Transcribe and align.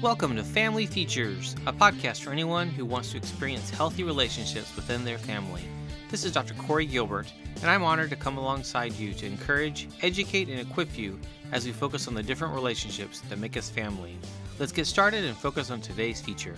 Welcome 0.00 0.36
to 0.36 0.44
Family 0.44 0.86
Features, 0.86 1.56
a 1.66 1.72
podcast 1.72 2.22
for 2.22 2.30
anyone 2.30 2.68
who 2.68 2.84
wants 2.84 3.10
to 3.10 3.16
experience 3.16 3.68
healthy 3.68 4.04
relationships 4.04 4.76
within 4.76 5.04
their 5.04 5.18
family. 5.18 5.64
This 6.08 6.22
is 6.24 6.30
Dr. 6.30 6.54
Corey 6.54 6.86
Gilbert, 6.86 7.26
and 7.56 7.68
I'm 7.68 7.82
honored 7.82 8.10
to 8.10 8.16
come 8.16 8.38
alongside 8.38 8.92
you 8.92 9.12
to 9.14 9.26
encourage, 9.26 9.88
educate, 10.02 10.48
and 10.48 10.60
equip 10.60 10.96
you 10.96 11.18
as 11.50 11.66
we 11.66 11.72
focus 11.72 12.06
on 12.06 12.14
the 12.14 12.22
different 12.22 12.54
relationships 12.54 13.22
that 13.22 13.40
make 13.40 13.56
us 13.56 13.70
family. 13.70 14.16
Let's 14.60 14.70
get 14.70 14.86
started 14.86 15.24
and 15.24 15.36
focus 15.36 15.68
on 15.68 15.80
today's 15.80 16.20
feature. 16.20 16.54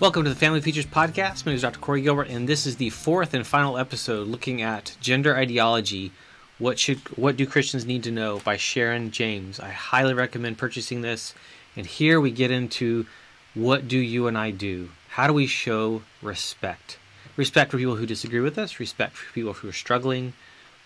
Welcome 0.00 0.24
to 0.24 0.28
the 0.28 0.36
Family 0.36 0.60
Features 0.60 0.84
Podcast. 0.84 1.46
My 1.46 1.52
name 1.52 1.56
is 1.56 1.62
Dr. 1.62 1.80
Corey 1.80 2.02
Gilbert, 2.02 2.28
and 2.28 2.46
this 2.46 2.66
is 2.66 2.76
the 2.76 2.90
fourth 2.90 3.32
and 3.32 3.46
final 3.46 3.78
episode 3.78 4.28
looking 4.28 4.60
at 4.60 4.98
gender 5.00 5.34
ideology 5.34 6.12
what 6.58 6.78
should 6.78 6.98
what 7.18 7.36
do 7.36 7.46
Christians 7.46 7.84
need 7.84 8.04
to 8.04 8.10
know 8.10 8.38
by 8.38 8.56
Sharon 8.56 9.10
James. 9.10 9.58
I 9.58 9.70
highly 9.70 10.14
recommend 10.14 10.58
purchasing 10.58 11.00
this. 11.00 11.34
And 11.76 11.86
here 11.86 12.20
we 12.20 12.30
get 12.30 12.50
into 12.50 13.06
what 13.54 13.88
do 13.88 13.98
you 13.98 14.26
and 14.26 14.38
I 14.38 14.50
do? 14.50 14.90
How 15.10 15.26
do 15.26 15.32
we 15.32 15.46
show 15.46 16.02
respect? 16.22 16.98
Respect 17.36 17.70
for 17.70 17.78
people 17.78 17.96
who 17.96 18.06
disagree 18.06 18.40
with 18.40 18.58
us, 18.58 18.78
respect 18.78 19.16
for 19.16 19.32
people 19.32 19.54
who 19.54 19.68
are 19.68 19.72
struggling, 19.72 20.34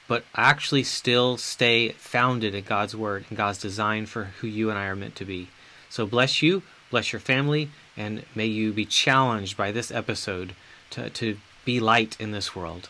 but 0.07 0.25
actually 0.35 0.83
still 0.83 1.37
stay 1.37 1.91
founded 1.91 2.55
in 2.55 2.65
God's 2.65 2.97
word 2.97 3.27
and 3.29 3.37
God's 3.37 3.59
design 3.59 4.07
for 4.07 4.25
who 4.25 4.47
you 4.47 4.71
and 4.71 4.79
I 4.79 4.87
are 4.87 4.97
meant 4.97 5.17
to 5.17 5.27
be. 5.27 5.49
So 5.91 6.07
bless 6.07 6.41
you, 6.43 6.63
bless 6.91 7.13
your 7.13 7.21
family, 7.21 7.71
and 7.97 8.25
may 8.35 8.47
you 8.47 8.73
be 8.73 8.87
challenged 8.87 9.57
by 9.57 9.73
this 9.73 9.91
episode 9.91 10.55
to, 10.91 11.11
to 11.11 11.37
be 11.67 11.81
light 11.81 12.17
in 12.19 12.31
this 12.31 12.57
world. 12.57 12.89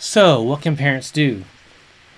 So, 0.00 0.40
what 0.40 0.62
can 0.62 0.76
parents 0.76 1.10
do? 1.10 1.42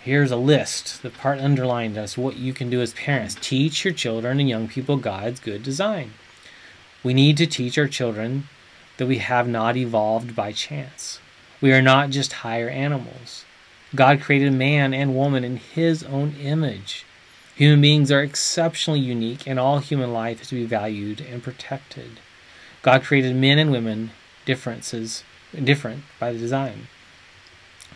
Here's 0.03 0.31
a 0.31 0.37
list. 0.37 1.03
The 1.03 1.09
part 1.09 1.39
underlined 1.39 1.97
as 1.97 2.19
what 2.19 2.37
you 2.37 2.53
can 2.53 2.69
do 2.69 2.83
as 2.83 2.93
parents. 2.93 3.35
Teach 3.41 3.87
your 3.87 3.95
children 3.95 4.39
and 4.39 4.47
young 4.47 4.69
people 4.69 4.99
God's 4.99 5.41
good 5.41 5.63
design. 5.63 6.13
We 7.03 7.15
need 7.15 7.39
to 7.39 7.47
teach 7.47 7.79
our 7.79 7.89
children 7.89 8.49
that 8.99 9.07
we 9.07 9.17
have 9.17 9.49
not 9.49 9.79
evolved 9.79 10.37
by 10.37 10.53
chance. 10.53 11.21
We 11.63 11.73
are 11.73 11.81
not 11.81 12.11
just 12.11 12.45
higher 12.45 12.69
animals. 12.69 13.47
God 13.95 14.21
created 14.21 14.53
man 14.53 14.93
and 14.93 15.17
woman 15.17 15.43
in 15.43 15.57
his 15.57 16.03
own 16.03 16.35
image. 16.39 17.07
Human 17.57 17.81
beings 17.81 18.13
are 18.13 18.23
exceptionally 18.23 19.01
unique, 19.01 19.47
and 19.47 19.59
all 19.59 19.79
human 19.79 20.13
life 20.13 20.43
is 20.43 20.49
to 20.49 20.55
be 20.55 20.67
valued 20.67 21.23
and 21.23 21.43
protected. 21.43 22.21
God 22.83 23.05
created 23.05 23.37
men 23.37 23.59
and 23.59 23.73
women 23.73 24.11
differences 24.45 25.25
different 25.65 26.03
by 26.19 26.31
the 26.31 26.39
design. 26.39 26.89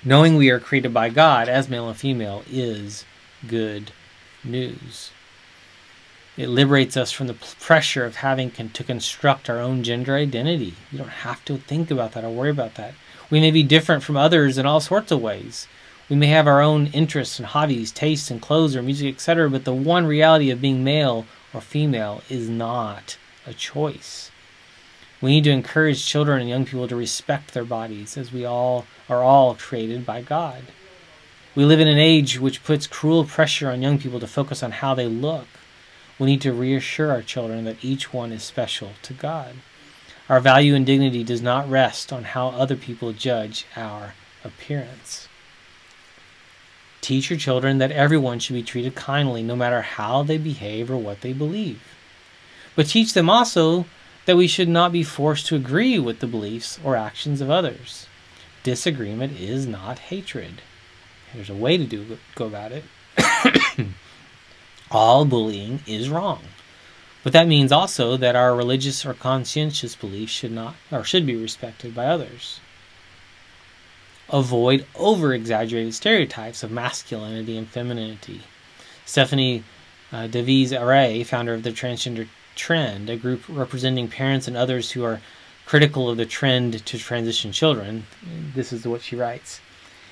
Knowing 0.06 0.36
we 0.36 0.50
are 0.50 0.60
created 0.60 0.92
by 0.92 1.08
God 1.08 1.48
as 1.48 1.70
male 1.70 1.88
and 1.88 1.96
female 1.96 2.42
is 2.50 3.06
good 3.46 3.90
news. 4.44 5.10
It 6.36 6.48
liberates 6.48 6.94
us 6.94 7.10
from 7.10 7.26
the 7.26 7.34
pressure 7.34 8.04
of 8.04 8.16
having 8.16 8.50
to 8.50 8.84
construct 8.84 9.48
our 9.48 9.60
own 9.60 9.82
gender 9.82 10.14
identity. 10.14 10.74
You 10.92 10.98
don't 10.98 11.08
have 11.08 11.42
to 11.46 11.56
think 11.56 11.90
about 11.90 12.12
that 12.12 12.24
or 12.24 12.28
worry 12.28 12.50
about 12.50 12.74
that. 12.74 12.92
We 13.30 13.40
may 13.40 13.50
be 13.50 13.62
different 13.62 14.02
from 14.02 14.18
others 14.18 14.58
in 14.58 14.66
all 14.66 14.80
sorts 14.80 15.10
of 15.10 15.22
ways. 15.22 15.68
We 16.10 16.16
may 16.16 16.26
have 16.26 16.46
our 16.46 16.60
own 16.60 16.88
interests 16.88 17.38
and 17.38 17.46
hobbies, 17.46 17.90
tastes 17.90 18.30
and 18.30 18.42
clothes 18.42 18.76
or 18.76 18.82
music, 18.82 19.14
etc., 19.14 19.48
but 19.48 19.64
the 19.64 19.72
one 19.72 20.04
reality 20.04 20.50
of 20.50 20.60
being 20.60 20.84
male 20.84 21.24
or 21.54 21.62
female 21.62 22.22
is 22.28 22.50
not 22.50 23.16
a 23.46 23.54
choice. 23.54 24.30
We 25.24 25.30
need 25.30 25.44
to 25.44 25.50
encourage 25.52 26.04
children 26.04 26.42
and 26.42 26.50
young 26.50 26.66
people 26.66 26.86
to 26.86 26.94
respect 26.94 27.54
their 27.54 27.64
bodies 27.64 28.18
as 28.18 28.30
we 28.30 28.44
all 28.44 28.84
are 29.08 29.22
all 29.22 29.54
created 29.54 30.04
by 30.04 30.20
God. 30.20 30.64
We 31.54 31.64
live 31.64 31.80
in 31.80 31.88
an 31.88 31.96
age 31.96 32.38
which 32.38 32.62
puts 32.62 32.86
cruel 32.86 33.24
pressure 33.24 33.70
on 33.70 33.80
young 33.80 33.98
people 33.98 34.20
to 34.20 34.26
focus 34.26 34.62
on 34.62 34.72
how 34.72 34.94
they 34.94 35.06
look. 35.06 35.46
We 36.18 36.26
need 36.26 36.42
to 36.42 36.52
reassure 36.52 37.10
our 37.10 37.22
children 37.22 37.64
that 37.64 37.82
each 37.82 38.12
one 38.12 38.32
is 38.32 38.42
special 38.42 38.90
to 39.00 39.14
God. 39.14 39.54
Our 40.28 40.40
value 40.40 40.74
and 40.74 40.84
dignity 40.84 41.24
does 41.24 41.40
not 41.40 41.70
rest 41.70 42.12
on 42.12 42.24
how 42.24 42.48
other 42.48 42.76
people 42.76 43.14
judge 43.14 43.64
our 43.76 44.12
appearance. 44.44 45.26
Teach 47.00 47.30
your 47.30 47.38
children 47.38 47.78
that 47.78 47.92
everyone 47.92 48.40
should 48.40 48.56
be 48.56 48.62
treated 48.62 48.94
kindly 48.94 49.42
no 49.42 49.56
matter 49.56 49.80
how 49.80 50.22
they 50.22 50.36
behave 50.36 50.90
or 50.90 50.98
what 50.98 51.22
they 51.22 51.32
believe. 51.32 51.80
But 52.76 52.88
teach 52.88 53.14
them 53.14 53.30
also 53.30 53.86
that 54.26 54.36
we 54.36 54.46
should 54.46 54.68
not 54.68 54.92
be 54.92 55.02
forced 55.02 55.46
to 55.46 55.56
agree 55.56 55.98
with 55.98 56.20
the 56.20 56.26
beliefs 56.26 56.78
or 56.82 56.96
actions 56.96 57.40
of 57.40 57.50
others. 57.50 58.06
Disagreement 58.62 59.38
is 59.38 59.66
not 59.66 59.98
hatred. 59.98 60.62
There's 61.34 61.50
a 61.50 61.54
way 61.54 61.76
to 61.76 61.84
do 61.84 62.18
go 62.34 62.46
about 62.46 62.72
it. 62.72 62.84
All 64.90 65.24
bullying 65.24 65.80
is 65.86 66.08
wrong. 66.08 66.42
But 67.22 67.32
that 67.32 67.48
means 67.48 67.72
also 67.72 68.16
that 68.16 68.36
our 68.36 68.54
religious 68.54 69.04
or 69.04 69.14
conscientious 69.14 69.96
beliefs 69.96 70.32
should 70.32 70.52
not 70.52 70.74
or 70.92 71.04
should 71.04 71.26
be 71.26 71.36
respected 71.36 71.94
by 71.94 72.06
others. 72.06 72.60
Avoid 74.30 74.86
over 74.94 75.34
exaggerated 75.34 75.94
stereotypes 75.94 76.62
of 76.62 76.70
masculinity 76.70 77.56
and 77.56 77.68
femininity. 77.68 78.42
Stephanie 79.04 79.64
uh, 80.12 80.26
Davies-Arai, 80.26 81.26
founder 81.26 81.54
of 81.54 81.62
the 81.62 81.70
Transgender 81.70 82.28
Trend, 82.54 83.10
a 83.10 83.16
group 83.16 83.42
representing 83.48 84.08
parents 84.08 84.48
and 84.48 84.56
others 84.56 84.92
who 84.92 85.04
are 85.04 85.20
critical 85.66 86.08
of 86.08 86.16
the 86.16 86.26
trend 86.26 86.84
to 86.84 86.98
transition 86.98 87.52
children. 87.52 88.06
This 88.54 88.72
is 88.72 88.86
what 88.86 89.02
she 89.02 89.16
writes. 89.16 89.60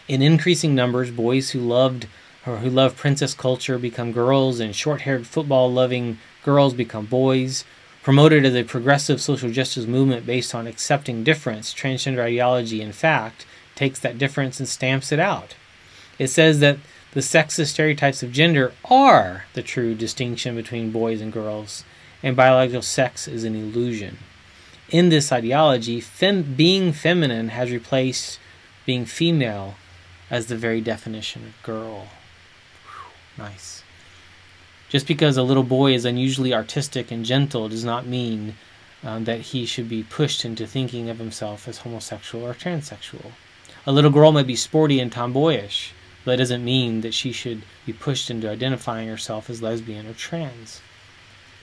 In 0.08 0.22
increasing 0.22 0.74
numbers, 0.74 1.10
boys 1.10 1.50
who 1.50 1.60
loved 1.60 2.06
or 2.46 2.58
who 2.58 2.70
love 2.70 2.96
princess 2.96 3.34
culture 3.34 3.78
become 3.78 4.12
girls, 4.12 4.58
and 4.58 4.74
short 4.74 5.02
haired 5.02 5.26
football 5.26 5.72
loving 5.72 6.18
girls 6.44 6.74
become 6.74 7.06
boys. 7.06 7.64
Promoted 8.02 8.44
as 8.44 8.56
a 8.56 8.64
progressive 8.64 9.20
social 9.20 9.48
justice 9.50 9.86
movement 9.86 10.26
based 10.26 10.56
on 10.56 10.66
accepting 10.66 11.22
difference, 11.22 11.72
transgender 11.72 12.18
ideology, 12.18 12.82
in 12.82 12.90
fact, 12.90 13.46
takes 13.76 14.00
that 14.00 14.18
difference 14.18 14.58
and 14.58 14.68
stamps 14.68 15.12
it 15.12 15.20
out. 15.20 15.54
It 16.18 16.26
says 16.26 16.58
that 16.58 16.78
the 17.12 17.20
sexist 17.20 17.68
stereotypes 17.68 18.24
of 18.24 18.32
gender 18.32 18.72
are 18.84 19.44
the 19.52 19.62
true 19.62 19.94
distinction 19.94 20.56
between 20.56 20.90
boys 20.90 21.20
and 21.20 21.32
girls, 21.32 21.84
and 22.22 22.36
biological 22.36 22.82
sex 22.82 23.26
is 23.26 23.44
an 23.44 23.56
illusion. 23.56 24.18
In 24.90 25.08
this 25.08 25.32
ideology, 25.32 26.00
fem- 26.00 26.54
being 26.54 26.92
feminine 26.92 27.48
has 27.48 27.70
replaced 27.70 28.38
being 28.84 29.06
female 29.06 29.74
as 30.30 30.46
the 30.46 30.56
very 30.56 30.80
definition 30.80 31.44
of 31.44 31.62
girl. 31.62 32.08
Whew, 32.84 33.44
nice. 33.44 33.82
Just 34.88 35.06
because 35.06 35.36
a 35.36 35.42
little 35.42 35.62
boy 35.62 35.94
is 35.94 36.04
unusually 36.04 36.52
artistic 36.52 37.10
and 37.10 37.24
gentle 37.24 37.68
does 37.68 37.84
not 37.84 38.06
mean 38.06 38.56
um, 39.02 39.24
that 39.24 39.40
he 39.40 39.66
should 39.66 39.88
be 39.88 40.02
pushed 40.02 40.44
into 40.44 40.66
thinking 40.66 41.08
of 41.08 41.18
himself 41.18 41.66
as 41.66 41.78
homosexual 41.78 42.46
or 42.46 42.54
transsexual. 42.54 43.32
A 43.86 43.92
little 43.92 44.10
girl 44.10 44.32
may 44.32 44.42
be 44.42 44.54
sporty 44.54 45.00
and 45.00 45.10
tomboyish, 45.10 45.92
but 46.24 46.32
that 46.32 46.36
doesn't 46.36 46.64
mean 46.64 47.00
that 47.00 47.14
she 47.14 47.32
should 47.32 47.62
be 47.84 47.92
pushed 47.92 48.30
into 48.30 48.50
identifying 48.50 49.08
herself 49.08 49.50
as 49.50 49.62
lesbian 49.62 50.06
or 50.06 50.14
trans. 50.14 50.80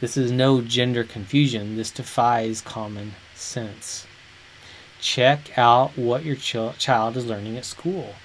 This 0.02 0.16
is 0.16 0.32
no 0.32 0.62
gender 0.62 1.04
confusion. 1.04 1.76
This 1.76 1.92
defies 1.92 2.62
common 2.62 3.16
sense. 3.36 4.08
Check 5.02 5.58
out 5.58 5.98
what 5.98 6.24
your 6.24 6.38
ch- 6.38 6.78
child 6.78 7.18
is 7.18 7.26
learning 7.26 7.58
at 7.58 7.66
school. 7.66 8.16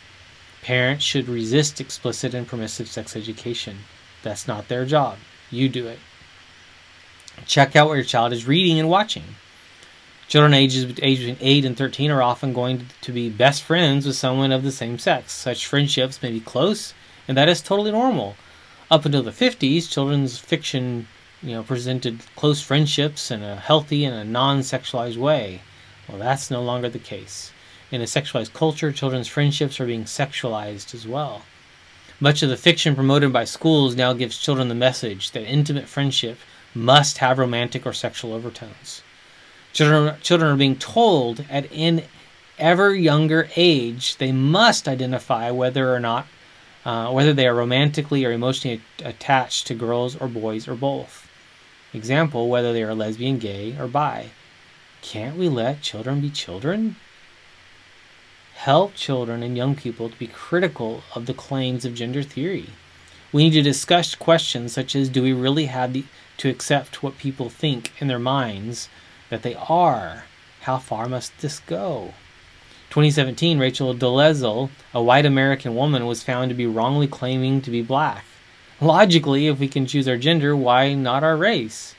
Parents 0.63 1.05
should 1.05 1.29
resist 1.29 1.81
explicit 1.81 2.33
and 2.33 2.47
permissive 2.47 2.89
sex 2.89 3.17
education. 3.17 3.79
That's 4.23 4.47
not 4.47 4.69
their 4.69 4.85
job. 4.87 5.19
You 5.51 5.69
do 5.69 5.87
it. 5.89 5.99
Check 7.45 7.75
out 7.75 7.89
what 7.89 7.95
your 7.95 8.05
child 8.05 8.33
is 8.33 8.47
reading 8.47 8.79
and 8.79 8.89
watching. 8.89 9.35
Children 10.29 10.55
ages 10.55 10.85
between 10.85 11.37
8 11.41 11.65
and 11.65 11.77
13 11.77 12.11
are 12.11 12.23
often 12.23 12.53
going 12.53 12.87
to 13.03 13.13
be 13.13 13.29
best 13.29 13.63
friends 13.63 14.07
with 14.07 14.17
someone 14.17 14.53
of 14.53 14.63
the 14.63 14.73
same 14.73 14.99
sex. 14.99 15.33
Such 15.33 15.67
friendships 15.67 16.23
may 16.23 16.31
be 16.31 16.41
close, 16.41 16.95
and 17.27 17.37
that 17.37 17.49
is 17.49 17.61
totally 17.61 17.91
normal. 17.91 18.37
Up 18.91 19.05
until 19.05 19.23
the 19.23 19.33
50s, 19.33 19.91
children's 19.91 20.39
fiction 20.39 21.09
you 21.45 21.53
know, 21.53 21.63
presented 21.63 22.21
close 22.37 22.63
friendships 22.63 23.31
in 23.31 23.43
a 23.43 23.57
healthy 23.57 24.05
and 24.05 24.15
a 24.15 24.25
non-sexualized 24.25 25.19
way. 25.19 25.61
Well, 26.09 26.19
that's 26.19 26.51
no 26.51 26.63
longer 26.63 26.89
the 26.89 26.99
case. 26.99 27.53
In 27.91 28.01
a 28.01 28.05
sexualized 28.05 28.55
culture, 28.55 28.91
children's 28.93 29.29
friendships 29.29 29.79
are 29.79 29.87
being 29.87 30.05
sexualized 30.05 30.95
as 30.95 31.07
well. 31.07 31.43
Much 32.19 32.43
of 32.43 32.49
the 32.49 32.57
fiction 32.57 32.95
promoted 32.95 33.33
by 33.33 33.45
schools 33.45 33.95
now 33.95 34.13
gives 34.15 34.39
children 34.39 34.69
the 34.69 34.75
message 34.75 35.33
that 35.33 35.45
intimate 35.45 35.87
friendship 35.87 36.39
must 36.75 37.19
have 37.19 37.39
romantic 37.39 37.85
or 37.85 37.93
sexual 37.93 38.33
overtones. 38.33 39.03
Children, 39.73 40.17
children 40.23 40.53
are 40.53 40.57
being 40.57 40.77
told 40.77 41.45
at 41.51 41.71
an 41.73 42.03
ever 42.59 42.95
younger 42.95 43.49
age 43.57 44.17
they 44.17 44.33
must 44.33 44.89
identify 44.89 45.51
whether 45.51 45.95
or 45.95 46.01
not 46.01 46.27
uh, 46.85 47.11
whether 47.11 47.33
they 47.33 47.47
are 47.47 47.55
romantically 47.55 48.25
or 48.25 48.33
emotionally 48.33 48.81
attached 49.05 49.67
to 49.67 49.75
girls 49.75 50.17
or 50.17 50.29
boys 50.29 50.69
or 50.69 50.75
both. 50.75 51.29
Example, 51.95 52.49
whether 52.51 52.75
they 52.75 52.83
are 52.83 52.95
lesbian, 52.95 53.39
gay, 53.39 53.75
or 53.79 53.87
bi. 53.87 54.31
Can't 55.01 55.39
we 55.39 55.49
let 55.49 55.81
children 55.81 56.21
be 56.21 56.29
children? 56.29 56.97
help 58.65 58.95
children 58.95 59.43
and 59.43 59.59
young 59.59 59.75
people 59.75 60.09
to 60.09 60.19
be 60.19 60.27
critical 60.27 61.03
of 61.15 61.27
the 61.27 61.35
claims 61.35 61.85
of 61.85 61.95
gender 61.95 62.23
theory. 62.23 62.71
We 63.31 63.45
need 63.45 63.53
to 63.55 63.63
discuss 63.63 64.15
questions 64.15 64.73
such 64.73 64.97
as 64.97 65.11
do 65.11 65.23
we 65.23 65.35
really 65.35 65.67
have 65.67 65.93
the, 65.93 66.05
to 66.39 66.49
accept 66.49 67.03
what 67.03 67.19
people 67.19 67.51
think 67.51 67.93
in 68.01 68.09
their 68.09 68.19
minds 68.19 68.89
that 69.29 69.43
they 69.43 69.55
are? 69.55 70.25
How 70.63 70.79
far 70.79 71.11
must 71.11 71.37
this 71.43 71.59
go? 71.59 72.15
2017, 72.89 73.59
Rachel 73.59 73.95
Dolezal, 73.95 74.71
a 74.95 75.03
white 75.03 75.27
American 75.27 75.75
woman, 75.75 76.07
was 76.07 76.23
found 76.23 76.49
to 76.49 76.55
be 76.55 76.67
wrongly 76.67 77.07
claiming 77.07 77.61
to 77.61 77.71
be 77.71 77.83
black. 77.83 78.25
Logically, 78.81 79.47
if 79.47 79.61
we 79.61 79.69
can 79.69 79.87
choose 79.87 80.09
our 80.09 80.17
gender, 80.17 80.57
why 80.57 80.95
not 80.95 81.23
our 81.23 81.37
race? 81.37 81.95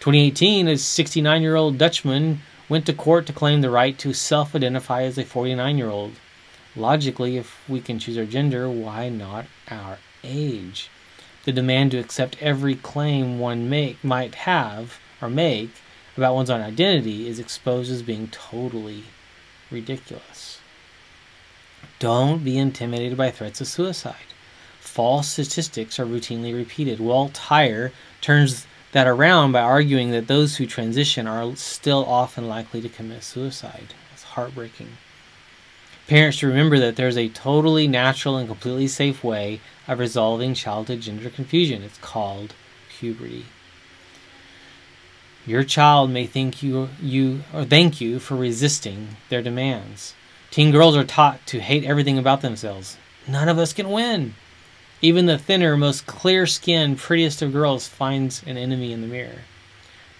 2018, 0.00 0.66
a 0.66 0.76
69 0.76 1.42
year 1.42 1.54
old 1.54 1.78
Dutchman 1.78 2.40
went 2.68 2.86
to 2.86 2.92
court 2.92 3.26
to 3.26 3.32
claim 3.32 3.60
the 3.60 3.70
right 3.70 3.96
to 3.98 4.12
self 4.12 4.54
identify 4.54 5.02
as 5.02 5.16
a 5.16 5.24
49 5.24 5.78
year 5.78 5.90
old. 5.90 6.12
Logically, 6.74 7.36
if 7.36 7.68
we 7.68 7.80
can 7.80 7.98
choose 7.98 8.18
our 8.18 8.24
gender, 8.24 8.68
why 8.68 9.08
not 9.08 9.46
our 9.68 9.98
age? 10.24 10.90
The 11.44 11.52
demand 11.52 11.92
to 11.92 11.98
accept 11.98 12.36
every 12.40 12.74
claim 12.74 13.38
one 13.38 13.68
make, 13.68 14.02
might 14.02 14.34
have 14.34 14.98
or 15.20 15.28
make 15.28 15.70
about 16.16 16.34
one's 16.34 16.50
own 16.50 16.60
identity 16.60 17.28
is 17.28 17.38
exposed 17.38 17.90
as 17.92 18.02
being 18.02 18.28
totally 18.28 19.04
ridiculous. 19.70 20.58
Don't 21.98 22.42
be 22.42 22.58
intimidated 22.58 23.16
by 23.16 23.30
threats 23.30 23.60
of 23.60 23.68
suicide. 23.68 24.16
False 24.92 25.30
statistics 25.30 25.98
are 25.98 26.04
routinely 26.04 26.54
repeated. 26.54 27.00
Walt 27.00 27.32
Heyer 27.48 27.92
turns 28.20 28.66
that 28.92 29.06
around 29.06 29.52
by 29.52 29.62
arguing 29.62 30.10
that 30.10 30.26
those 30.26 30.56
who 30.56 30.66
transition 30.66 31.26
are 31.26 31.56
still 31.56 32.04
often 32.04 32.46
likely 32.46 32.82
to 32.82 32.90
commit 32.90 33.24
suicide. 33.24 33.94
It's 34.12 34.22
heartbreaking. 34.22 34.98
Parents 36.08 36.36
should 36.36 36.48
remember 36.48 36.78
that 36.78 36.96
there's 36.96 37.16
a 37.16 37.30
totally 37.30 37.88
natural 37.88 38.36
and 38.36 38.46
completely 38.46 38.86
safe 38.86 39.24
way 39.24 39.62
of 39.88 39.98
resolving 39.98 40.52
childhood 40.52 41.00
gender 41.00 41.30
confusion. 41.30 41.82
It's 41.82 41.96
called 41.96 42.52
puberty. 42.90 43.46
Your 45.46 45.64
child 45.64 46.10
may 46.10 46.26
think 46.26 46.62
you 46.62 46.90
you 47.00 47.44
or 47.54 47.64
thank 47.64 48.02
you 48.02 48.18
for 48.18 48.36
resisting 48.36 49.16
their 49.30 49.40
demands. 49.40 50.14
Teen 50.50 50.70
girls 50.70 50.98
are 50.98 51.04
taught 51.04 51.46
to 51.46 51.60
hate 51.60 51.84
everything 51.84 52.18
about 52.18 52.42
themselves. 52.42 52.98
None 53.26 53.48
of 53.48 53.58
us 53.58 53.72
can 53.72 53.88
win. 53.88 54.34
Even 55.04 55.26
the 55.26 55.36
thinner, 55.36 55.76
most 55.76 56.06
clear 56.06 56.46
skinned, 56.46 56.96
prettiest 56.96 57.42
of 57.42 57.52
girls 57.52 57.88
finds 57.88 58.40
an 58.46 58.56
enemy 58.56 58.92
in 58.92 59.00
the 59.00 59.08
mirror. 59.08 59.40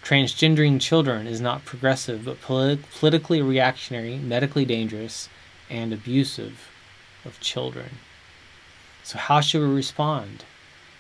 Transgendering 0.02 0.81
children 0.81 1.29
is 1.29 1.40
not 1.40 1.64
progressive, 1.64 2.25
but 2.25 2.40
polit- 2.43 2.90
politically 2.90 3.40
reactionary, 3.40 4.17
medically 4.17 4.64
dangerous, 4.64 5.29
and 5.70 5.93
abusive 5.93 6.69
of 7.25 7.38
children. 7.38 8.00
So, 9.05 9.19
how 9.19 9.40
should 9.40 9.61
we 9.61 9.73
respond? 9.73 10.44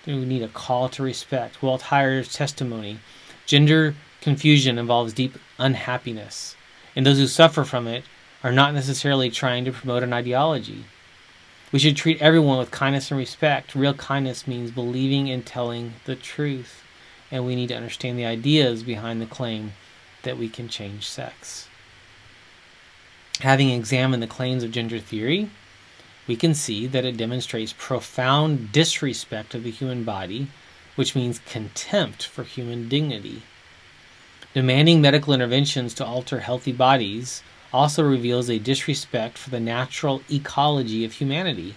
We 0.06 0.14
need 0.24 0.42
a 0.42 0.48
call 0.48 0.88
to 0.90 1.02
respect. 1.02 1.60
Walt 1.60 1.82
Heyer's 1.82 2.32
testimony. 2.32 3.00
Gender 3.46 3.96
confusion 4.20 4.78
involves 4.78 5.12
deep 5.12 5.36
unhappiness, 5.58 6.54
and 6.94 7.04
those 7.04 7.18
who 7.18 7.26
suffer 7.26 7.64
from 7.64 7.88
it 7.88 8.04
are 8.44 8.52
not 8.52 8.74
necessarily 8.74 9.28
trying 9.28 9.64
to 9.64 9.72
promote 9.72 10.04
an 10.04 10.12
ideology. 10.12 10.84
We 11.72 11.78
should 11.78 11.96
treat 11.96 12.20
everyone 12.20 12.58
with 12.58 12.70
kindness 12.70 13.10
and 13.10 13.18
respect. 13.18 13.74
Real 13.74 13.94
kindness 13.94 14.46
means 14.46 14.70
believing 14.70 15.30
and 15.30 15.44
telling 15.44 15.94
the 16.04 16.14
truth. 16.14 16.84
And 17.30 17.46
we 17.46 17.56
need 17.56 17.68
to 17.68 17.76
understand 17.76 18.18
the 18.18 18.26
ideas 18.26 18.82
behind 18.82 19.22
the 19.22 19.26
claim 19.26 19.72
that 20.22 20.36
we 20.36 20.50
can 20.50 20.68
change 20.68 21.08
sex. 21.08 21.68
Having 23.40 23.70
examined 23.70 24.22
the 24.22 24.26
claims 24.26 24.62
of 24.62 24.70
gender 24.70 24.98
theory, 24.98 25.48
we 26.28 26.36
can 26.36 26.54
see 26.54 26.86
that 26.86 27.06
it 27.06 27.16
demonstrates 27.16 27.74
profound 27.76 28.70
disrespect 28.70 29.54
of 29.54 29.64
the 29.64 29.70
human 29.70 30.04
body, 30.04 30.48
which 30.94 31.16
means 31.16 31.40
contempt 31.40 32.26
for 32.26 32.44
human 32.44 32.86
dignity. 32.86 33.42
Demanding 34.52 35.00
medical 35.00 35.32
interventions 35.32 35.94
to 35.94 36.04
alter 36.04 36.40
healthy 36.40 36.72
bodies 36.72 37.42
also 37.72 38.02
reveals 38.02 38.50
a 38.50 38.58
disrespect 38.58 39.38
for 39.38 39.50
the 39.50 39.60
natural 39.60 40.22
ecology 40.30 41.04
of 41.04 41.12
humanity. 41.12 41.74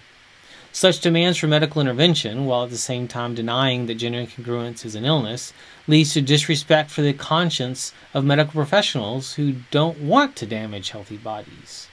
Such 0.72 1.00
demands 1.00 1.38
for 1.38 1.46
medical 1.46 1.80
intervention, 1.80 2.44
while 2.44 2.64
at 2.64 2.70
the 2.70 2.76
same 2.76 3.08
time 3.08 3.34
denying 3.34 3.86
that 3.86 3.94
gender 3.94 4.18
incongruence 4.18 4.84
is 4.84 4.94
an 4.94 5.06
illness, 5.06 5.54
leads 5.86 6.12
to 6.12 6.20
disrespect 6.20 6.90
for 6.90 7.00
the 7.00 7.14
conscience 7.14 7.94
of 8.12 8.26
medical 8.26 8.52
professionals 8.52 9.34
who 9.34 9.54
don't 9.70 9.98
want 9.98 10.36
to 10.36 10.44
damage 10.44 10.90
healthy 10.90 11.16
bodies. 11.16 11.88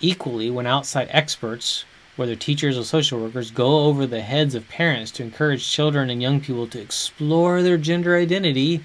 Equally, 0.00 0.50
when 0.50 0.68
outside 0.68 1.08
experts, 1.10 1.84
whether 2.14 2.36
teachers 2.36 2.78
or 2.78 2.84
social 2.84 3.18
workers, 3.18 3.50
go 3.50 3.86
over 3.86 4.06
the 4.06 4.20
heads 4.20 4.54
of 4.54 4.68
parents 4.68 5.10
to 5.10 5.24
encourage 5.24 5.68
children 5.68 6.10
and 6.10 6.22
young 6.22 6.40
people 6.40 6.68
to 6.68 6.80
explore 6.80 7.60
their 7.60 7.76
gender 7.76 8.16
identity, 8.16 8.84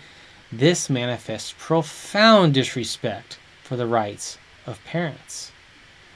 this 0.51 0.89
manifests 0.89 1.53
profound 1.59 2.55
disrespect 2.55 3.37
for 3.71 3.77
the 3.77 3.87
rights 3.87 4.37
of 4.65 4.83
parents. 4.83 5.49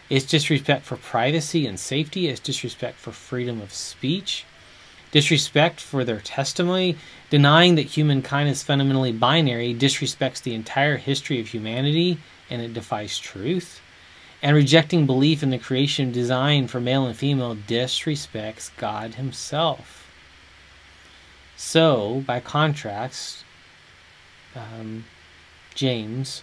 It's 0.09 0.25
disrespect 0.25 0.83
for 0.83 0.97
privacy 0.97 1.65
and 1.65 1.79
safety, 1.79 2.27
it's 2.27 2.41
disrespect 2.41 2.97
for 2.99 3.13
freedom 3.13 3.61
of 3.61 3.71
speech, 3.71 4.43
disrespect 5.11 5.79
for 5.79 6.03
their 6.03 6.19
testimony, 6.19 6.97
denying 7.29 7.75
that 7.75 7.83
humankind 7.83 8.49
is 8.49 8.61
fundamentally 8.61 9.13
binary, 9.13 9.73
disrespects 9.73 10.43
the 10.43 10.53
entire 10.53 10.97
history 10.97 11.39
of 11.39 11.47
humanity 11.47 12.17
and 12.49 12.61
it 12.61 12.73
defies 12.73 13.17
truth. 13.17 13.79
And 14.41 14.53
rejecting 14.53 15.05
belief 15.05 15.41
in 15.41 15.49
the 15.49 15.57
creation 15.57 16.11
design 16.11 16.67
for 16.67 16.81
male 16.81 17.05
and 17.05 17.15
female 17.15 17.55
disrespects 17.55 18.69
God 18.75 19.13
Himself. 19.15 20.11
So, 21.55 22.21
by 22.27 22.41
contrast, 22.41 23.45
um, 24.57 25.05
James 25.73 26.41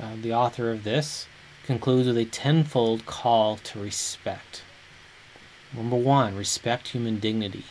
uh, 0.00 0.16
the 0.20 0.34
author 0.34 0.70
of 0.70 0.84
this, 0.84 1.26
concludes 1.64 2.06
with 2.06 2.18
a 2.18 2.24
tenfold 2.24 3.06
call 3.06 3.56
to 3.58 3.80
respect. 3.80 4.62
Number 5.72 5.96
one, 5.96 6.36
respect 6.36 6.88
human 6.88 7.20
dignity. 7.20 7.64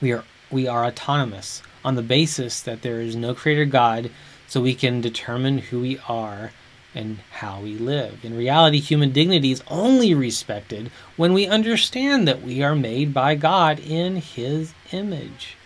We 0.00 0.12
are 0.12 0.24
we 0.50 0.66
are 0.66 0.84
autonomous 0.84 1.62
on 1.84 1.94
the 1.94 2.02
basis 2.02 2.60
that 2.60 2.82
there 2.82 3.00
is 3.00 3.14
no 3.14 3.34
creator 3.34 3.64
God, 3.64 4.10
so 4.46 4.60
we 4.60 4.74
can 4.74 5.00
determine 5.00 5.58
who 5.58 5.80
we 5.80 5.98
are 6.08 6.50
and 6.94 7.18
how 7.30 7.60
we 7.60 7.78
live. 7.78 8.24
In 8.24 8.36
reality, 8.36 8.80
human 8.80 9.12
dignity 9.12 9.52
is 9.52 9.62
only 9.68 10.12
respected 10.12 10.90
when 11.16 11.32
we 11.32 11.46
understand 11.46 12.26
that 12.26 12.42
we 12.42 12.62
are 12.62 12.74
made 12.74 13.14
by 13.14 13.36
God 13.36 13.78
in 13.78 14.16
His 14.16 14.74
image. 14.92 15.56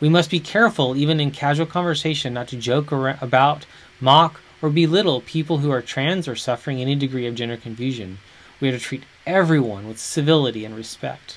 We 0.00 0.08
must 0.08 0.30
be 0.30 0.40
careful, 0.40 0.96
even 0.96 1.20
in 1.20 1.30
casual 1.30 1.66
conversation, 1.66 2.34
not 2.34 2.48
to 2.48 2.56
joke 2.56 2.90
about, 2.90 3.66
mock, 4.00 4.40
or 4.64 4.70
belittle 4.70 5.20
people 5.20 5.58
who 5.58 5.70
are 5.70 5.82
trans 5.82 6.26
or 6.26 6.34
suffering 6.34 6.80
any 6.80 6.94
degree 6.94 7.26
of 7.26 7.34
gender 7.34 7.54
confusion. 7.58 8.16
We 8.60 8.70
are 8.70 8.72
to 8.72 8.78
treat 8.78 9.02
everyone 9.26 9.86
with 9.86 9.98
civility 9.98 10.64
and 10.64 10.74
respect. 10.74 11.36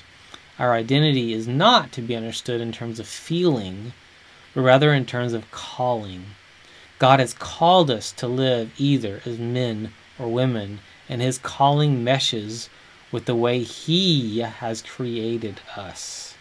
Our 0.58 0.72
identity 0.72 1.34
is 1.34 1.46
not 1.46 1.92
to 1.92 2.00
be 2.00 2.16
understood 2.16 2.62
in 2.62 2.72
terms 2.72 2.98
of 2.98 3.06
feeling, 3.06 3.92
but 4.54 4.62
rather 4.62 4.94
in 4.94 5.04
terms 5.04 5.34
of 5.34 5.50
calling. 5.50 6.24
God 6.98 7.20
has 7.20 7.34
called 7.34 7.90
us 7.90 8.12
to 8.12 8.26
live 8.26 8.70
either 8.78 9.20
as 9.26 9.38
men 9.38 9.92
or 10.18 10.28
women, 10.28 10.78
and 11.06 11.20
his 11.20 11.36
calling 11.36 12.02
meshes 12.02 12.70
with 13.12 13.26
the 13.26 13.36
way 13.36 13.62
he 13.62 14.38
has 14.38 14.80
created 14.80 15.60
us. 15.76 16.34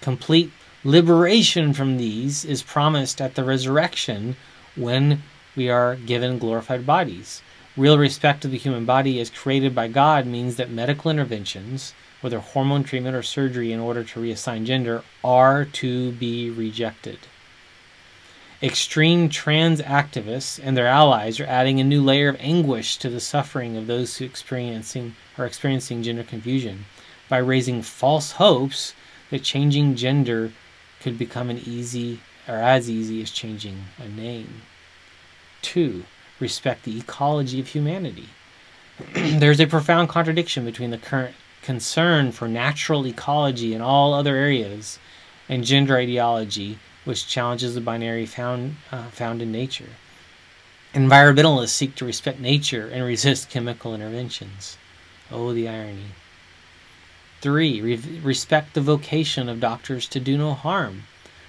Complete 0.00 0.52
liberation 0.84 1.74
from 1.74 1.98
these 1.98 2.46
is 2.46 2.62
promised 2.62 3.20
at 3.20 3.34
the 3.34 3.44
resurrection 3.44 4.36
when 4.74 5.22
we 5.56 5.68
are 5.68 5.96
given 5.96 6.38
glorified 6.38 6.86
bodies. 6.86 7.42
Real 7.76 7.98
respect 7.98 8.44
of 8.44 8.50
the 8.50 8.58
human 8.58 8.84
body 8.84 9.20
as 9.20 9.30
created 9.30 9.74
by 9.74 9.88
God 9.88 10.26
means 10.26 10.56
that 10.56 10.70
medical 10.70 11.10
interventions, 11.10 11.92
whether 12.20 12.38
hormone 12.38 12.84
treatment 12.84 13.16
or 13.16 13.22
surgery 13.22 13.72
in 13.72 13.80
order 13.80 14.04
to 14.04 14.20
reassign 14.20 14.64
gender, 14.64 15.02
are 15.24 15.64
to 15.64 16.12
be 16.12 16.50
rejected. 16.50 17.18
Extreme 18.62 19.28
trans 19.28 19.82
activists 19.82 20.60
and 20.62 20.76
their 20.76 20.86
allies 20.86 21.38
are 21.38 21.46
adding 21.46 21.80
a 21.80 21.84
new 21.84 22.00
layer 22.00 22.28
of 22.30 22.36
anguish 22.38 22.96
to 22.96 23.10
the 23.10 23.20
suffering 23.20 23.76
of 23.76 23.86
those 23.86 24.16
who 24.16 24.24
experiencing 24.24 25.16
are 25.36 25.44
experiencing 25.44 26.02
gender 26.02 26.22
confusion 26.22 26.86
by 27.28 27.38
raising 27.38 27.82
false 27.82 28.32
hopes 28.32 28.94
that 29.30 29.42
changing 29.42 29.96
gender 29.96 30.52
could 31.00 31.18
become 31.18 31.50
an 31.50 31.60
easy 31.66 32.20
or 32.48 32.54
as 32.54 32.88
easy 32.88 33.20
as 33.20 33.30
changing 33.30 33.84
a 33.98 34.08
name. 34.08 34.62
Two, 35.64 36.04
respect 36.40 36.82
the 36.82 36.98
ecology 36.98 37.58
of 37.58 37.68
humanity. 37.68 38.28
There's 39.14 39.60
a 39.60 39.66
profound 39.66 40.10
contradiction 40.10 40.66
between 40.66 40.90
the 40.90 40.98
current 40.98 41.34
concern 41.62 42.32
for 42.32 42.46
natural 42.46 43.06
ecology 43.06 43.72
in 43.72 43.80
all 43.80 44.12
other 44.12 44.36
areas 44.36 44.98
and 45.48 45.64
gender 45.64 45.96
ideology, 45.96 46.78
which 47.06 47.26
challenges 47.26 47.74
the 47.74 47.80
binary 47.80 48.26
found, 48.26 48.76
uh, 48.92 49.04
found 49.08 49.40
in 49.40 49.50
nature. 49.50 49.88
Environmentalists 50.92 51.70
seek 51.70 51.94
to 51.94 52.04
respect 52.04 52.38
nature 52.38 52.86
and 52.86 53.02
resist 53.02 53.48
chemical 53.48 53.94
interventions. 53.94 54.76
Oh, 55.32 55.54
the 55.54 55.66
irony. 55.66 56.10
Three, 57.40 57.80
re- 57.80 58.20
respect 58.22 58.74
the 58.74 58.82
vocation 58.82 59.48
of 59.48 59.60
doctors 59.60 60.06
to 60.08 60.20
do 60.20 60.36
no 60.36 60.52
harm. 60.52 61.04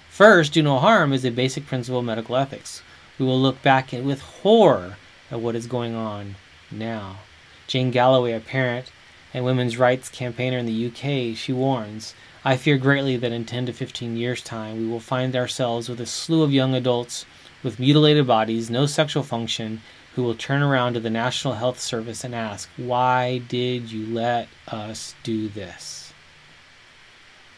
First, 0.08 0.54
do 0.54 0.62
no 0.62 0.78
harm 0.78 1.12
is 1.12 1.26
a 1.26 1.30
basic 1.30 1.66
principle 1.66 1.98
of 1.98 2.06
medical 2.06 2.36
ethics. 2.36 2.80
We 3.18 3.24
will 3.24 3.40
look 3.40 3.62
back 3.62 3.92
with 3.92 4.20
horror 4.20 4.96
at 5.30 5.40
what 5.40 5.56
is 5.56 5.66
going 5.66 5.94
on 5.94 6.36
now. 6.70 7.20
Jane 7.66 7.90
Galloway, 7.90 8.32
a 8.32 8.40
parent 8.40 8.92
and 9.32 9.44
women's 9.44 9.76
rights 9.76 10.08
campaigner 10.08 10.58
in 10.58 10.66
the 10.66 10.86
UK, 10.86 11.36
she 11.36 11.52
warns 11.52 12.14
I 12.44 12.56
fear 12.56 12.78
greatly 12.78 13.16
that 13.16 13.32
in 13.32 13.44
10 13.44 13.66
to 13.66 13.72
15 13.72 14.16
years' 14.16 14.40
time 14.40 14.78
we 14.78 14.86
will 14.86 15.00
find 15.00 15.34
ourselves 15.34 15.88
with 15.88 16.00
a 16.00 16.06
slew 16.06 16.42
of 16.42 16.52
young 16.52 16.74
adults 16.74 17.26
with 17.62 17.80
mutilated 17.80 18.26
bodies, 18.26 18.70
no 18.70 18.86
sexual 18.86 19.24
function, 19.24 19.80
who 20.14 20.22
will 20.22 20.34
turn 20.34 20.62
around 20.62 20.94
to 20.94 21.00
the 21.00 21.10
National 21.10 21.54
Health 21.54 21.80
Service 21.80 22.22
and 22.22 22.34
ask, 22.34 22.68
Why 22.76 23.38
did 23.38 23.90
you 23.90 24.06
let 24.06 24.48
us 24.68 25.14
do 25.24 25.48
this? 25.48 26.12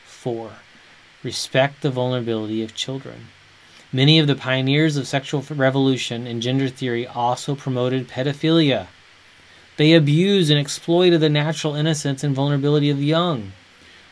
4. 0.07 0.53
Respect 1.23 1.83
the 1.83 1.91
vulnerability 1.91 2.62
of 2.62 2.75
children. 2.75 3.27
Many 3.92 4.18
of 4.18 4.26
the 4.26 4.35
pioneers 4.35 4.99
of 4.99 5.07
sexual 5.07 5.42
revolution 5.49 6.26
and 6.26 6.42
gender 6.42 6.68
theory 6.68 7.07
also 7.07 7.54
promoted 7.54 8.07
pedophilia. 8.07 8.88
They 9.78 9.95
abused 9.95 10.50
and 10.50 10.61
exploited 10.61 11.21
the 11.21 11.30
natural 11.30 11.75
innocence 11.75 12.23
and 12.23 12.35
vulnerability 12.35 12.90
of 12.90 12.99
the 12.99 13.07
young. 13.07 13.52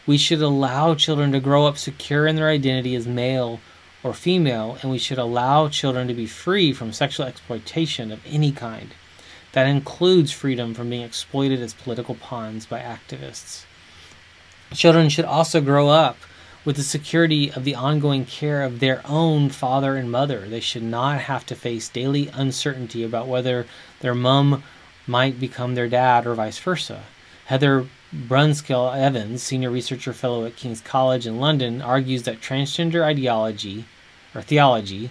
We 0.06 0.16
should 0.16 0.40
allow 0.40 0.94
children 0.94 1.30
to 1.32 1.40
grow 1.40 1.66
up 1.66 1.76
secure 1.76 2.26
in 2.26 2.36
their 2.36 2.48
identity 2.48 2.94
as 2.94 3.06
male 3.06 3.60
or 4.02 4.14
female, 4.14 4.78
and 4.80 4.90
we 4.90 4.98
should 4.98 5.18
allow 5.18 5.68
children 5.68 6.08
to 6.08 6.14
be 6.14 6.26
free 6.26 6.72
from 6.72 6.92
sexual 6.92 7.26
exploitation 7.26 8.10
of 8.10 8.20
any 8.24 8.52
kind. 8.52 8.94
That 9.52 9.66
includes 9.66 10.32
freedom 10.32 10.72
from 10.72 10.88
being 10.88 11.02
exploited 11.02 11.60
as 11.60 11.74
political 11.74 12.14
pawns 12.14 12.64
by 12.64 12.80
activists. 12.80 13.66
Children 14.72 15.10
should 15.10 15.26
also 15.26 15.60
grow 15.60 15.88
up 15.88 16.16
with 16.66 16.76
the 16.76 16.82
security 16.82 17.50
of 17.52 17.64
the 17.64 17.76
ongoing 17.76 18.26
care 18.26 18.62
of 18.62 18.80
their 18.80 19.00
own 19.06 19.48
father 19.48 19.96
and 19.96 20.10
mother. 20.10 20.48
They 20.48 20.60
should 20.60 20.82
not 20.82 21.20
have 21.22 21.46
to 21.46 21.54
face 21.54 21.88
daily 21.88 22.28
uncertainty 22.34 23.04
about 23.04 23.28
whether 23.28 23.66
their 24.00 24.14
mom 24.14 24.64
might 25.06 25.38
become 25.38 25.76
their 25.76 25.88
dad 25.88 26.26
or 26.26 26.34
vice 26.34 26.58
versa. 26.58 27.04
Heather 27.46 27.86
Brunskell-Evans, 28.12 29.42
senior 29.42 29.70
researcher 29.70 30.12
fellow 30.12 30.44
at 30.44 30.56
King's 30.56 30.80
College 30.80 31.26
in 31.26 31.38
London, 31.38 31.80
argues 31.80 32.24
that 32.24 32.40
transgender 32.40 33.04
ideology 33.04 33.84
or 34.34 34.42
theology 34.42 35.10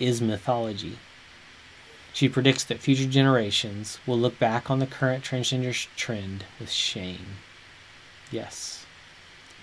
is 0.00 0.20
mythology. 0.20 0.98
She 2.12 2.28
predicts 2.28 2.64
that 2.64 2.80
future 2.80 3.06
generations 3.06 3.98
will 4.06 4.18
look 4.18 4.38
back 4.40 4.70
on 4.70 4.80
the 4.80 4.86
current 4.86 5.22
transgender 5.22 5.86
trend 5.96 6.44
with 6.58 6.70
shame. 6.70 7.36
Yes. 8.32 8.85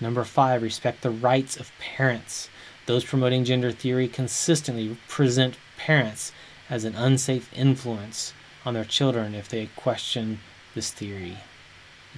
Number 0.00 0.24
five, 0.24 0.62
respect 0.62 1.02
the 1.02 1.10
rights 1.10 1.56
of 1.56 1.70
parents. 1.78 2.48
Those 2.86 3.04
promoting 3.04 3.44
gender 3.44 3.70
theory 3.70 4.08
consistently 4.08 4.96
present 5.08 5.56
parents 5.76 6.32
as 6.68 6.84
an 6.84 6.94
unsafe 6.94 7.52
influence 7.54 8.32
on 8.64 8.74
their 8.74 8.84
children 8.84 9.34
if 9.34 9.48
they 9.48 9.70
question 9.76 10.40
this 10.74 10.90
theory. 10.90 11.38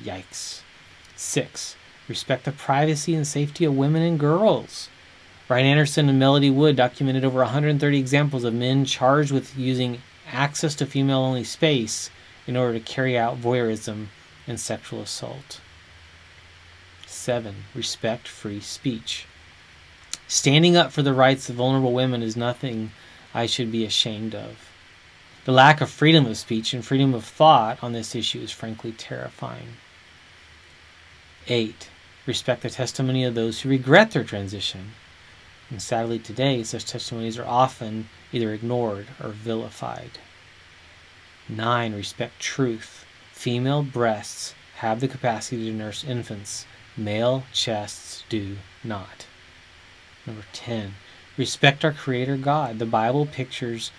Yikes. 0.01 0.63
Six, 1.17 1.77
respect 2.09 2.45
the 2.45 2.53
privacy 2.53 3.15
and 3.15 3.27
safety 3.27 3.65
of 3.65 3.77
women 3.77 4.03
and 4.03 4.19
girls. 4.19 4.89
Brian 5.49 5.67
Anderson 5.67 6.09
and 6.09 6.19
Melody 6.19 6.51
Wood 6.51 6.77
documented 6.77 7.25
over 7.25 7.39
130 7.39 7.99
examples 7.99 8.45
of 8.45 8.53
men 8.53 8.85
charged 8.85 9.31
with 9.31 9.57
using 9.57 10.03
access 10.33 10.75
to 10.77 10.87
female 10.87 11.21
only 11.21 11.45
space 11.45 12.11
in 12.47 12.57
order 12.57 12.73
to 12.73 12.81
carry 12.81 13.17
out 13.17 13.41
voyeurism 13.41 14.07
and 14.47 14.59
sexual 14.59 15.01
assault. 15.01 15.61
7. 17.27 17.65
Respect 17.75 18.29
free 18.29 18.61
speech. 18.61 19.27
Standing 20.29 20.77
up 20.77 20.93
for 20.93 21.03
the 21.03 21.13
rights 21.13 21.51
of 21.51 21.57
vulnerable 21.57 21.93
women 21.93 22.23
is 22.23 22.37
nothing 22.37 22.93
I 23.35 23.47
should 23.47 23.73
be 23.73 23.85
ashamed 23.85 24.33
of. 24.33 24.71
The 25.45 25.51
lack 25.51 25.81
of 25.81 25.91
freedom 25.91 26.25
of 26.27 26.37
speech 26.37 26.73
and 26.73 26.87
freedom 26.87 27.15
of 27.15 27.25
thought 27.25 27.83
on 27.83 27.91
this 27.91 28.15
issue 28.15 28.39
is 28.39 28.53
frankly 28.53 28.93
terrifying. 28.93 29.79
8. 31.49 31.89
Respect 32.27 32.63
the 32.63 32.71
testimony 32.71 33.25
of 33.25 33.35
those 33.35 33.61
who 33.61 33.71
regret 33.71 34.13
their 34.13 34.23
transition. 34.23 34.93
And 35.69 35.83
sadly, 35.83 36.21
today, 36.21 36.63
such 36.63 36.85
testimonies 36.85 37.41
are 37.41 37.45
often 37.45 38.09
either 38.33 38.55
ignored 38.55 39.09
or 39.21 39.31
vilified. 39.31 40.21
9. 41.49 41.93
Respect 41.93 42.39
truth. 42.39 43.05
Female 43.33 43.83
breasts 43.83 44.55
have 44.77 45.01
the 45.01 45.09
capacity 45.09 45.65
to 45.69 45.73
nurse 45.73 46.05
infants, 46.05 46.67
male 46.97 47.45
chests 47.53 48.25
do 48.29 48.57
not. 48.83 49.27
Number 50.27 50.45
10. 50.53 50.95
Respect 51.37 51.85
our 51.85 51.93
Creator 51.93 52.39
God. 52.39 52.79
The 52.79 52.87
Bible 52.87 53.27
pictures 53.27 53.91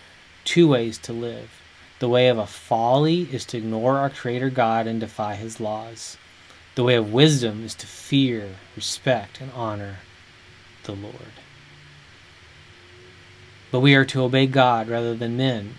two 0.44 0.68
ways 0.68 0.98
to 1.00 1.14
live. 1.14 1.62
The 2.00 2.10
way 2.10 2.28
of 2.28 2.38
a 2.38 2.48
folly 2.48 3.24
is 3.32 3.46
to 3.46 3.58
ignore 3.58 3.98
our 3.98 4.10
Creator 4.10 4.50
God 4.50 4.88
and 4.88 5.00
defy 5.00 5.36
His 5.36 5.60
laws. 5.60 6.18
The 6.76 6.84
way 6.84 6.96
of 6.96 7.12
wisdom 7.12 7.64
is 7.64 7.74
to 7.76 7.88
fear, 7.88 8.56
respect, 8.76 9.42
and 9.42 9.52
honor 9.52 9.98
the 10.84 10.94
Lord. 10.94 11.34
But 13.72 13.80
we 13.82 13.96
are 13.96 14.06
to 14.06 14.24
obey 14.24 14.48
God 14.48 14.88
rather 14.88 15.16
than 15.16 15.38
men. 15.38 15.76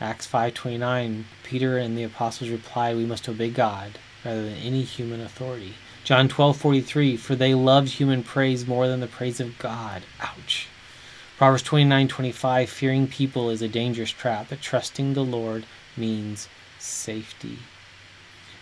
Acts 0.00 0.26
5:29 0.26 1.24
Peter 1.42 1.76
and 1.78 1.96
the 1.96 2.04
apostles 2.04 2.50
reply 2.50 2.94
"We 2.94 3.06
must 3.06 3.28
obey 3.28 3.50
God 3.50 3.98
rather 4.24 4.44
than 4.44 4.58
any 4.58 4.82
human 4.82 5.20
authority." 5.20 5.74
John 6.06 6.28
12:43 6.28 7.16
For 7.16 7.34
they 7.34 7.52
loved 7.52 7.88
human 7.88 8.22
praise 8.22 8.64
more 8.64 8.86
than 8.86 9.00
the 9.00 9.08
praise 9.08 9.40
of 9.40 9.58
God. 9.58 10.04
Ouch. 10.20 10.68
Proverbs 11.36 11.64
29:25 11.64 12.68
Fearing 12.68 13.08
people 13.08 13.50
is 13.50 13.60
a 13.60 13.66
dangerous 13.66 14.12
trap, 14.12 14.46
but 14.48 14.62
trusting 14.62 15.14
the 15.14 15.24
Lord 15.24 15.66
means 15.96 16.46
safety. 16.78 17.58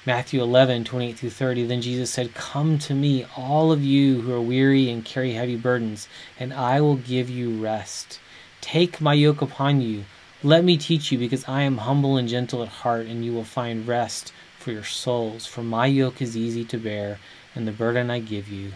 Matthew 0.06 0.42
11, 0.42 0.84
28 0.84 1.18
through 1.18 1.28
30. 1.28 1.66
Then 1.66 1.82
Jesus 1.82 2.08
said, 2.08 2.32
Come 2.32 2.78
to 2.78 2.94
me, 2.94 3.26
all 3.36 3.72
of 3.72 3.84
you 3.84 4.22
who 4.22 4.32
are 4.32 4.40
weary 4.40 4.88
and 4.88 5.04
carry 5.04 5.34
heavy 5.34 5.56
burdens, 5.56 6.08
and 6.40 6.50
I 6.54 6.80
will 6.80 6.96
give 6.96 7.28
you 7.28 7.62
rest. 7.62 8.20
Take 8.62 9.02
my 9.02 9.12
yoke 9.12 9.42
upon 9.42 9.82
you. 9.82 10.06
Let 10.42 10.64
me 10.64 10.78
teach 10.78 11.12
you, 11.12 11.18
because 11.18 11.46
I 11.46 11.60
am 11.60 11.76
humble 11.76 12.16
and 12.16 12.26
gentle 12.26 12.62
at 12.62 12.68
heart, 12.68 13.04
and 13.04 13.22
you 13.22 13.34
will 13.34 13.44
find 13.44 13.86
rest 13.86 14.32
for 14.64 14.72
your 14.72 14.82
souls. 14.82 15.44
For 15.44 15.62
my 15.62 15.84
yoke 15.84 16.22
is 16.22 16.34
easy 16.34 16.64
to 16.64 16.78
bear, 16.78 17.18
and 17.54 17.68
the 17.68 17.72
burden 17.72 18.10
I 18.10 18.18
give 18.18 18.48
you 18.48 18.72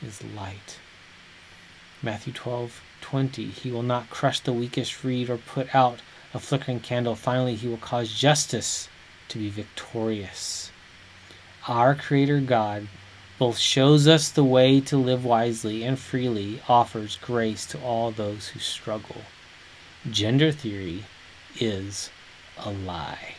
is 0.00 0.22
light. 0.22 0.78
Matthew 2.00 2.32
12, 2.32 2.80
20. 3.00 3.46
He 3.46 3.72
will 3.72 3.82
not 3.82 4.08
crush 4.08 4.38
the 4.38 4.52
weakest 4.52 5.02
reed 5.02 5.28
or 5.28 5.38
put 5.38 5.74
out 5.74 5.98
a 6.32 6.38
flickering 6.38 6.78
candle. 6.78 7.16
Finally, 7.16 7.56
he 7.56 7.66
will 7.66 7.76
cause 7.76 8.12
justice 8.12 8.88
to 9.28 9.38
be 9.38 9.50
victorious. 9.50 10.70
Our 11.66 11.96
Creator 11.96 12.42
God 12.42 12.86
both 13.36 13.58
shows 13.58 14.06
us 14.06 14.28
the 14.28 14.44
way 14.44 14.80
to 14.82 14.96
live 14.96 15.24
wisely 15.24 15.82
and 15.82 15.98
freely 15.98 16.62
offers 16.68 17.16
grace 17.16 17.66
to 17.66 17.80
all 17.80 18.12
those 18.12 18.48
who 18.48 18.60
struggle. 18.60 19.22
Gender 20.08 20.52
theory 20.52 21.04
is 21.58 22.10
a 22.58 22.70
lie. 22.70 23.34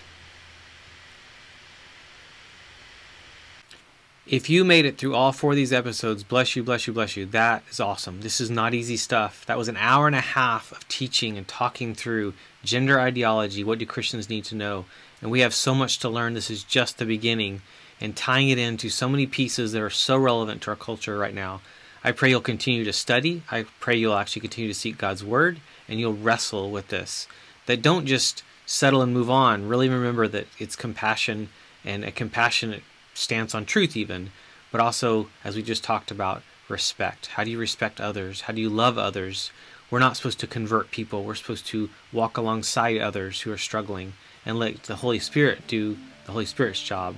If 4.25 4.49
you 4.49 4.63
made 4.63 4.85
it 4.85 4.97
through 4.97 5.15
all 5.15 5.33
four 5.33 5.51
of 5.51 5.57
these 5.57 5.73
episodes, 5.73 6.23
bless 6.23 6.55
you, 6.55 6.63
bless 6.63 6.87
you, 6.87 6.93
bless 6.93 7.17
you. 7.17 7.25
That 7.25 7.61
is 7.69 7.81
awesome. 7.81 8.21
This 8.21 8.39
is 8.39 8.49
not 8.49 8.73
easy 8.73 8.95
stuff. 8.95 9.45
That 9.47 9.57
was 9.57 9.67
an 9.67 9.75
hour 9.75 10.07
and 10.07 10.15
a 10.15 10.21
half 10.21 10.71
of 10.71 10.87
teaching 10.87 11.37
and 11.37 11.45
talking 11.45 11.93
through 11.93 12.33
gender 12.63 13.01
ideology. 13.01 13.65
What 13.65 13.79
do 13.79 13.85
Christians 13.85 14.29
need 14.29 14.45
to 14.45 14.55
know? 14.55 14.85
And 15.21 15.29
we 15.29 15.41
have 15.41 15.53
so 15.53 15.75
much 15.75 15.99
to 15.99 16.09
learn. 16.09 16.35
This 16.35 16.49
is 16.49 16.63
just 16.63 16.99
the 16.99 17.05
beginning 17.05 17.63
and 17.99 18.15
tying 18.15 18.47
it 18.47 18.57
into 18.57 18.87
so 18.89 19.09
many 19.09 19.25
pieces 19.27 19.73
that 19.73 19.81
are 19.81 19.89
so 19.89 20.15
relevant 20.15 20.61
to 20.61 20.69
our 20.69 20.77
culture 20.77 21.17
right 21.17 21.35
now. 21.35 21.59
I 22.01 22.13
pray 22.13 22.29
you'll 22.29 22.39
continue 22.39 22.85
to 22.85 22.93
study. 22.93 23.43
I 23.51 23.65
pray 23.81 23.97
you'll 23.97 24.15
actually 24.15 24.41
continue 24.41 24.69
to 24.69 24.79
seek 24.79 24.97
God's 24.97 25.23
word 25.23 25.59
and 25.89 25.99
you'll 25.99 26.13
wrestle 26.13 26.71
with 26.71 26.87
this. 26.87 27.27
That 27.65 27.81
don't 27.81 28.05
just 28.05 28.41
settle 28.65 29.01
and 29.01 29.13
move 29.13 29.29
on. 29.29 29.67
Really 29.67 29.89
remember 29.89 30.29
that 30.29 30.47
it's 30.59 30.77
compassion 30.77 31.49
and 31.83 32.05
a 32.05 32.11
compassionate 32.11 32.83
stance 33.13 33.53
on 33.53 33.65
truth, 33.65 33.95
even, 33.95 34.31
but 34.71 34.81
also, 34.81 35.29
as 35.43 35.55
we 35.55 35.61
just 35.61 35.83
talked 35.83 36.11
about, 36.11 36.41
respect. 36.69 37.27
How 37.27 37.43
do 37.43 37.51
you 37.51 37.59
respect 37.59 38.01
others? 38.01 38.41
How 38.41 38.53
do 38.53 38.61
you 38.61 38.69
love 38.69 38.97
others? 38.97 39.51
We're 39.91 39.99
not 39.99 40.17
supposed 40.17 40.39
to 40.39 40.47
convert 40.47 40.91
people. 40.91 41.23
We're 41.23 41.35
supposed 41.35 41.67
to 41.67 41.89
walk 42.11 42.37
alongside 42.37 42.99
others 42.99 43.41
who 43.41 43.51
are 43.51 43.57
struggling 43.57 44.13
and 44.45 44.57
let 44.57 44.83
the 44.83 44.95
Holy 44.95 45.19
Spirit 45.19 45.67
do 45.67 45.97
the 46.25 46.31
Holy 46.31 46.45
Spirit's 46.45 46.81
job. 46.81 47.15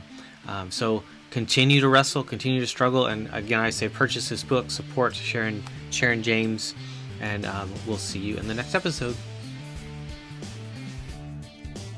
Um, 0.47 0.71
so 0.71 1.03
continue 1.31 1.81
to 1.81 1.87
wrestle, 1.87 2.23
continue 2.23 2.59
to 2.59 2.67
struggle, 2.67 3.05
and 3.05 3.29
again, 3.33 3.59
I 3.59 3.69
say 3.69 3.89
purchase 3.89 4.29
this 4.29 4.43
book, 4.43 4.71
support 4.71 5.15
Sharon, 5.15 5.63
Sharon 5.91 6.23
James, 6.23 6.75
and 7.21 7.45
um, 7.45 7.71
we'll 7.87 7.97
see 7.97 8.19
you 8.19 8.37
in 8.37 8.47
the 8.47 8.53
next 8.53 8.75
episode. 8.75 9.15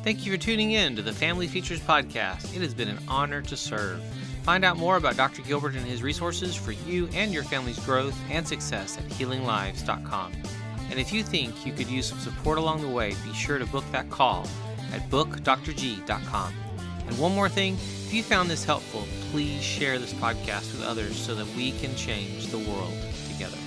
Thank 0.07 0.25
you 0.25 0.31
for 0.31 0.37
tuning 0.37 0.71
in 0.71 0.95
to 0.95 1.01
the 1.01 1.11
Family 1.11 1.47
Features 1.47 1.81
Podcast. 1.81 2.55
It 2.55 2.61
has 2.61 2.73
been 2.73 2.87
an 2.87 2.97
honor 3.09 3.41
to 3.41 3.57
serve. 3.57 4.01
Find 4.43 4.63
out 4.63 4.77
more 4.77 4.95
about 4.95 5.17
Dr. 5.17 5.41
Gilbert 5.41 5.75
and 5.75 5.85
his 5.85 6.01
resources 6.01 6.55
for 6.55 6.71
you 6.71 7.09
and 7.13 7.33
your 7.33 7.43
family's 7.43 7.77
growth 7.79 8.17
and 8.29 8.47
success 8.47 8.97
at 8.97 9.03
healinglives.com. 9.09 10.31
And 10.89 10.97
if 10.97 11.11
you 11.11 11.23
think 11.23 11.65
you 11.65 11.73
could 11.73 11.89
use 11.89 12.05
some 12.07 12.19
support 12.19 12.57
along 12.57 12.83
the 12.83 12.87
way, 12.87 13.15
be 13.25 13.33
sure 13.33 13.59
to 13.59 13.65
book 13.65 13.83
that 13.91 14.09
call 14.09 14.47
at 14.93 15.01
bookdrg.com. 15.09 16.53
And 17.05 17.19
one 17.19 17.35
more 17.35 17.49
thing, 17.49 17.73
if 17.73 18.13
you 18.13 18.23
found 18.23 18.49
this 18.49 18.63
helpful, 18.63 19.05
please 19.31 19.61
share 19.61 19.99
this 19.99 20.13
podcast 20.13 20.71
with 20.71 20.83
others 20.83 21.17
so 21.17 21.35
that 21.35 21.47
we 21.47 21.73
can 21.79 21.93
change 21.97 22.47
the 22.47 22.59
world 22.59 22.93
together. 23.29 23.57